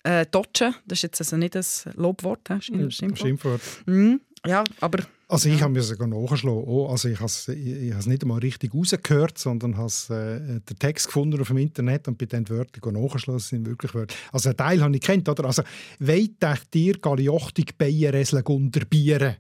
[0.04, 2.50] Äh, Dodgen, das ist jetzt also nicht ein Lobwort?
[2.60, 3.20] Stimmt, stimmt.
[3.20, 3.62] Schimpfwort.
[3.86, 4.22] Mhm.
[4.46, 6.64] Ja, aber Also ich habe mir sogar nachgeschlagen.
[6.66, 9.92] Oh, also ich habe es ich, ich habe es nicht einmal richtig rausgehört, sondern habe
[10.10, 13.40] äh, den Text gefunden auf dem Internet und bei den Wörtern nachgeschlagen.
[13.40, 14.16] Sind wirklich Wörter.
[14.32, 15.46] Also einen Teil habe ich kennt, oder?
[15.46, 15.64] Also
[16.00, 19.36] «Weit dir galiochtig Beieresle unterbieren?»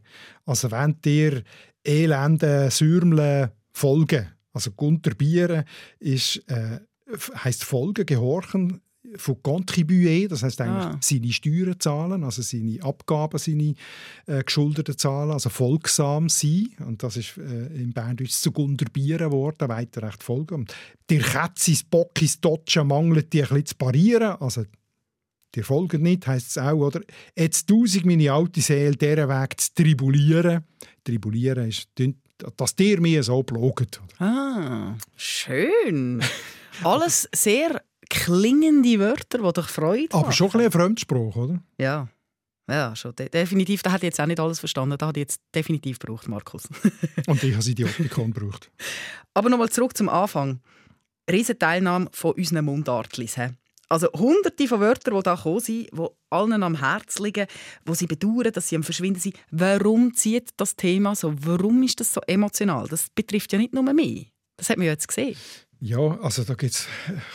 [0.45, 1.43] Also «Wenn dir
[1.85, 5.63] elende Sürmle folgen?» Also «Unterbieren»
[5.99, 6.79] ist, äh,
[7.43, 8.81] heisst «folgen», «gehorchen»,
[9.15, 10.99] von contribuer, das heißt eigentlich Ah.
[11.01, 13.73] seine Steuern zahlen, also seine Abgaben, seine
[14.25, 16.71] äh, geschuldeten Zahlen, also folgsam sein.
[16.85, 20.55] Und das ist äh, im Berndeutsch zu unterbieren worden, weiter recht folgen.
[20.55, 20.75] Und
[21.09, 24.65] der Kätzis, Bockis, Dotschen mangelt die ein bisschen zu parieren, also
[25.55, 26.99] die folgen nicht, heisst es auch, oder?
[27.35, 30.65] Jetzt tausend meine alte Seele, diesen Weg zu tribulieren.
[31.05, 31.87] Tribulieren ist,
[32.55, 34.01] dass dir mir so bloget.
[34.19, 36.23] Ah, schön.
[36.83, 40.13] Alles sehr klingende Wörter, die dich freut.
[40.13, 41.63] Aber schon ein bisschen ein Fremdspruch, oder?
[41.77, 42.07] Ja.
[42.69, 43.15] Ja, schon.
[43.15, 43.81] De definitiv.
[43.81, 44.97] Da hat jetzt auch nicht alles verstanden.
[44.97, 46.63] Da hat jetzt definitiv gebraucht, Markus.
[47.27, 48.69] Und ich habe sie die Optikon gebraucht.
[49.33, 50.59] Aber nochmal zurück zum Anfang.
[51.29, 53.37] Riesen Teilnahme von unseren Mundartlis.
[53.89, 57.47] Also hunderte von Wörtern, die da gekommen sind, die allen am Herzen liegen,
[57.85, 59.35] wo sie bedauern, dass sie am Verschwinden sind.
[59.51, 61.33] Warum zieht das Thema so?
[61.39, 62.87] Warum ist das so emotional?
[62.87, 64.31] Das betrifft ja nicht nur mich.
[64.57, 65.37] Das hat man ja jetzt gesehen.
[65.79, 66.87] Ja, also da gibt's,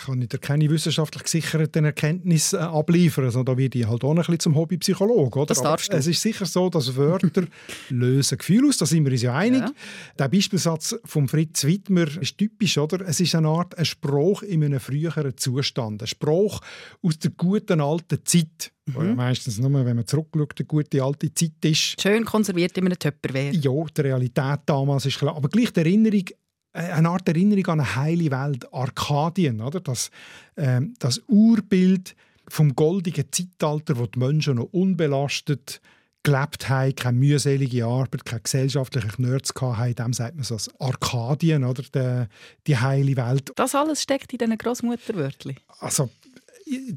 [0.05, 3.27] kann ich dir keine wissenschaftlich gesicherten Erkenntnisse äh, abliefern.
[3.27, 5.39] Also da werde ich halt auch ein bisschen zum Hobbypsychologe.
[5.39, 5.47] Oder?
[5.47, 5.97] Das darfst du.
[5.97, 7.45] Es ist sicher so, dass Wörter
[7.91, 9.61] lösen Gefühle aus, da sind wir uns ja einig.
[9.61, 9.73] Ja.
[10.19, 12.79] Der Beispielsatz von Fritz Wittmer ist typisch.
[12.79, 13.07] Oder?
[13.07, 16.03] Es ist eine Art ein Spruch in einem früheren Zustand.
[16.03, 16.61] Ein Spruch
[17.01, 18.73] aus der guten alten Zeit.
[18.87, 18.95] Mhm.
[18.95, 22.01] Ja meistens nur, wenn man zurückschaut, eine gute alte Zeit ist.
[22.01, 23.53] Schön konserviert in einem Töpperwehr.
[23.53, 25.37] Ja, die Realität damals ist klar.
[25.37, 26.25] Aber gleich die Erinnerung
[26.73, 29.81] eine Art Erinnerung an eine heile Welt, Arkadien, oder?
[29.81, 30.11] Das,
[30.57, 32.15] ähm, das Urbild
[32.49, 35.81] vom goldigen Zeitalter, wo die Menschen noch unbelastet
[36.23, 41.65] gelebt haben, keine mühselige Arbeit, keine gesellschaftlichen Knörz hatten, dem sagt man so als Arkadien,
[41.65, 41.83] oder?
[41.83, 42.29] Die,
[42.67, 43.53] die heile Welt.
[43.57, 45.57] Das alles steckt in diesen Grossmutterwörtchen.
[45.81, 46.11] Also,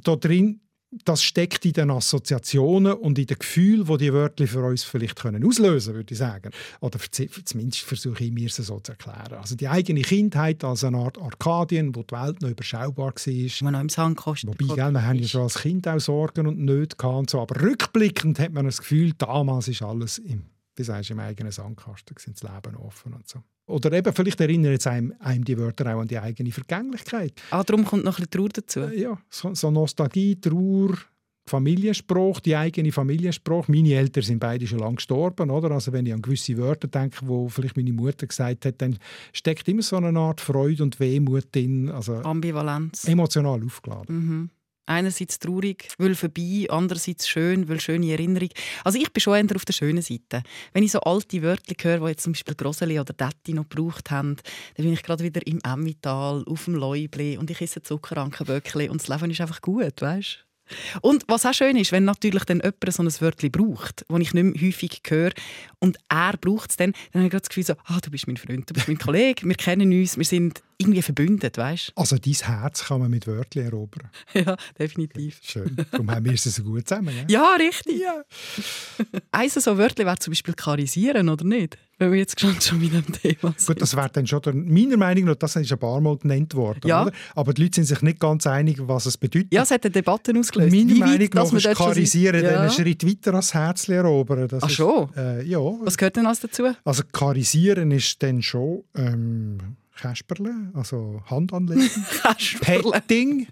[0.04, 0.62] da drin
[1.04, 5.18] das steckt in den Assoziationen und in den Gefühlen, die die Wörter für uns vielleicht
[5.18, 6.52] können auslösen können, würde ich sagen.
[6.80, 7.00] Oder
[7.44, 9.34] zumindest versuche ich mir es so zu erklären.
[9.34, 13.14] Also die eigene Kindheit als eine Art Arkadien, wo die Welt noch überschaubar war.
[13.16, 16.60] Wo noch im Sandkasten Wobei, gell, wir haben ja schon als Kind auch Sorgen und
[16.60, 17.42] Nöte gehabt und so.
[17.42, 20.44] Aber rückblickend hat man das Gefühl, damals ist alles im,
[20.76, 23.44] wie sagst, im eigenen Sandkasten, das Leben offen und so.
[23.68, 27.34] Oder eben, vielleicht erinnern jetzt einem, einem die Wörter auch an die eigene Vergänglichkeit.
[27.50, 28.82] Ah, darum kommt noch ein bisschen Trauer dazu.
[28.82, 30.96] Äh, ja, so, so Nostalgie, Trauer,
[31.48, 33.68] Familienspruch, die eigene Familienspruch.
[33.68, 35.72] Meine Eltern sind beide schon lange gestorben, oder?
[35.72, 38.98] Also wenn ich an gewisse Wörter denke, wo vielleicht meine Mutter gesagt hat, dann
[39.32, 41.90] steckt immer so eine Art Freude und Wehmut drin.
[41.90, 43.08] Also Ambivalenz.
[43.08, 44.16] Emotional aufgeladen.
[44.16, 44.50] Mhm.
[44.86, 48.50] Einerseits traurig, weil vorbei, andererseits schön, weil schöne Erinnerung.
[48.84, 50.44] Also ich bin schon eher auf der schönen Seite.
[50.74, 54.12] Wenn ich so alte Wörter höre, die jetzt zum Beispiel Groseli oder Detti noch gebraucht
[54.12, 54.36] haben,
[54.76, 59.02] dann bin ich gerade wieder im Emmital, auf dem Läubli und ich esse Zuckerankenböckli und
[59.02, 60.46] das Leben ist einfach gut, weißt
[61.02, 64.34] und was auch schön ist, wenn natürlich dann jemand so ein Wörtchen braucht, das ich
[64.34, 65.32] nicht mehr häufig höre,
[65.80, 68.28] und er braucht es dann, dann habe ich gerade das Gefühl so, ah, du bist
[68.28, 71.94] mein Freund, du bist mein Kollege, wir kennen uns, wir sind irgendwie verbündet, weißt?
[71.96, 74.10] Also dein Herz kann man mit Wörtchen erobern.
[74.34, 75.40] ja, definitiv.
[75.42, 75.76] Schön.
[75.92, 77.14] Darum haben wir es so gut zusammen.
[77.16, 78.02] Ja, ja richtig.
[78.02, 78.24] Ja.
[79.32, 81.78] Eines so Wörtchen wäre zum Beispiel karisieren, oder nicht?
[81.98, 83.68] Wenn wir jetzt schon, schon mit dem Thema sind.
[83.68, 86.82] Gut, das wäre dann schon, meiner Meinung nach, das ist ein paar Mal genannt worden.
[86.86, 87.04] Ja.
[87.04, 87.14] Oder?
[87.36, 89.54] Aber die Leute sind sich nicht ganz einig, was es bedeutet.
[89.54, 90.76] Ja, es hat eine Debatte ausgelöst.
[90.76, 92.62] Meiner Wie Meinung weit, nach ist karisieren Ja.
[92.62, 94.48] einen Schritt weiter als Herzchen erobern.
[94.50, 95.10] Das Ach ist, schon?
[95.16, 95.60] Äh, ja.
[95.60, 96.64] Was gehört denn alles dazu?
[96.84, 101.90] Also karisieren ist dann schon ähm, Kasperle, also Hand anlegen.
[102.22, 102.92] Kasperle.
[102.92, 103.48] Petting.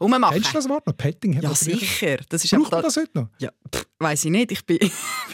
[0.00, 0.34] Ummachen.
[0.34, 0.96] Kennst du das Wort noch?
[0.96, 1.32] Petting?
[1.40, 2.18] Ja, sicher.
[2.28, 3.28] Das ist Braucht man das heute noch?
[3.38, 3.50] Ja,
[3.98, 4.52] weiß ich nicht.
[4.52, 4.90] Ich bin, ich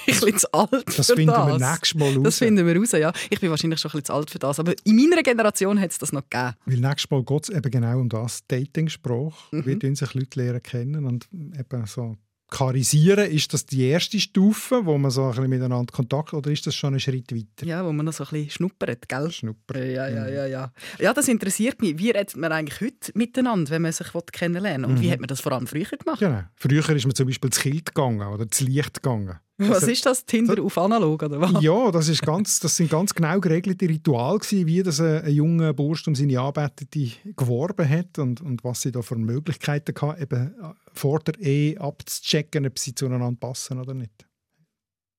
[0.07, 1.47] bin ein bisschen zu alt Das finden das.
[1.47, 2.23] wir nächstes Mal raus.
[2.23, 3.12] Das finden wir raus, ja.
[3.29, 4.59] Ich bin wahrscheinlich schon ein bisschen zu alt für das.
[4.59, 6.55] Aber in meiner Generation hat es das noch gegeben.
[6.64, 9.53] Weil nächstes Mal geht es eben genau um das, Dating-Spruch.
[9.53, 9.67] Mhm.
[9.67, 12.17] Wir lernen sich Leute lernen kennen und eben so
[12.55, 16.64] karisieren, ist das die erste Stufe, wo man so ein bisschen miteinander Kontakt oder ist
[16.64, 17.67] das schon ein Schritt weiter?
[17.67, 19.29] Ja, wo man noch so ein bisschen schnuppert, gell?
[19.33, 19.90] Schnuppern.
[19.90, 20.73] Ja, ja, ja, ja.
[21.01, 21.99] Ja, das interessiert mich.
[21.99, 24.97] Wie redet man eigentlich heute miteinander, wenn man sich kennenlernen will?
[24.97, 26.21] Und wie hat man das vor allem früher gemacht?
[26.21, 26.43] Genau.
[26.55, 29.40] Früher ist man zum Beispiel zu Kilt gegangen oder zu Licht gegangen.
[29.57, 30.25] Was Also- ist das?
[30.25, 31.62] Tinder auf analog, oder was?
[31.62, 35.33] Ja, das, ist ganz, das sind ganz genau geregelte Rituale, gewesen, wie das ein, ein
[35.33, 40.23] junger Bursch um seine Anbetete geworben hat und, und was sie da für Möglichkeiten hatte,
[40.23, 44.27] eben äh, vor der Ehe abzuchecken, ob sie zueinander passen oder nicht.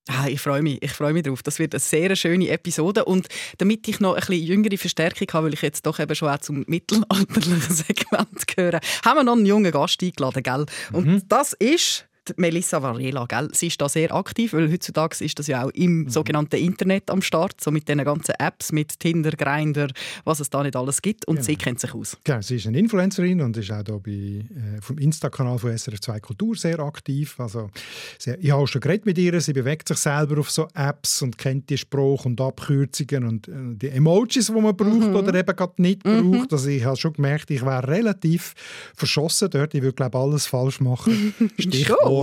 [0.07, 1.41] Ah, ich freue mich, ich freue mich drauf.
[1.41, 5.47] Das wird eine sehr schöne Episode und damit ich noch ein bisschen jüngere Verstärkung habe,
[5.47, 9.47] weil ich jetzt doch eben schon auch zum mittelalterlichen Segment gehöre, haben wir noch einen
[9.47, 10.65] jungen Gast eingeladen, gell?
[10.91, 12.05] Und das ist
[12.37, 13.49] Melissa Varela, gell?
[13.53, 17.21] Sie ist da sehr aktiv, weil heutzutage ist das ja auch im sogenannten Internet am
[17.21, 19.87] Start, so mit diesen ganzen Apps, mit Tinder, Grindr,
[20.23, 22.17] was es da nicht alles gibt und sie kennt sich aus.
[22.23, 26.19] Genau, sie ist eine Influencerin und ist auch da bei, äh, vom Insta-Kanal von SRF2
[26.19, 27.39] Kultur sehr aktiv.
[27.39, 27.69] Also,
[28.17, 31.21] sie, ich habe auch schon geredet mit ihr, sie bewegt sich selber auf so Apps
[31.21, 35.55] und kennt die Spruch und Abkürzungen und äh, die Emojis, die man braucht oder eben
[35.55, 36.51] gerade nicht braucht.
[36.51, 38.53] Also ich habe schon gemerkt, ich wäre relativ
[38.95, 39.73] verschossen dort.
[39.73, 41.33] Ich würde, glaube alles falsch machen.
[41.59, 42.14] Stichwort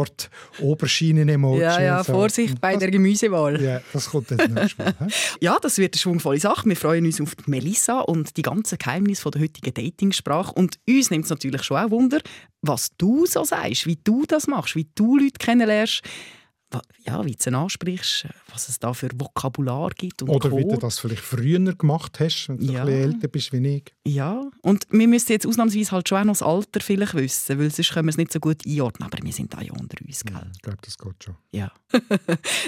[0.60, 1.60] Oberschienen-Emoji.
[1.60, 2.12] Ja, ja, so.
[2.12, 3.60] Vorsicht bei der Gemüsewahl.
[3.60, 4.68] Ja, das kommt Mal.
[4.68, 4.92] hä?
[5.40, 6.68] Ja, das wird eine schwungvolle Sache.
[6.68, 10.52] Wir freuen uns auf die Melissa und die ganzen Geheimnisse von der heutigen Datingsprache.
[10.52, 12.20] Und uns nimmt es natürlich schon auch Wunder,
[12.62, 16.02] was du so sagst, wie du das machst, wie du Leute kennenlernst.
[17.04, 20.58] Ja, wie du es ansprichst, was es da für Vokabular gibt und Oder Chor.
[20.58, 22.80] wie du das vielleicht früher gemacht hast, wenn du Ja.
[22.82, 23.84] ein bisschen älter bist wie ich.
[24.06, 27.70] Ja, und wir müssen jetzt ausnahmsweise halt schon auch noch das Alter vielleicht wissen, weil
[27.70, 29.08] sonst können wir es nicht so gut einordnen.
[29.12, 30.50] Aber wir sind da ja unter uns, gell?
[30.54, 31.36] Ich glaube, das geht schon.
[31.52, 31.70] Ja.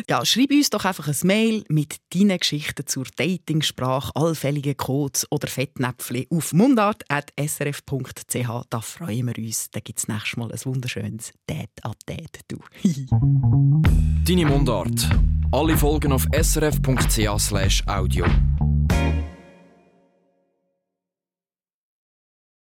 [0.09, 5.49] ja, schreib uns doch einfach ein Mail mit deinen Geschichten zur Datingsprache, allfälligen Codes oder
[5.49, 8.65] Fettnäpfchen auf mundart.srf.ch.
[8.71, 9.71] Da freuen wir uns.
[9.71, 12.41] Da gibt es nächstes Mal ein wunderschönes Date an Date.
[12.49, 12.59] Du.
[14.27, 15.09] Deine Mundart.
[15.53, 18.25] Alle Folgen auf srf.ch audio.